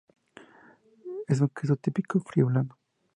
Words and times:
Es 1.27 1.41
un 1.41 1.49
queso 1.49 1.75
típico 1.75 2.19
friulano. 2.21 2.75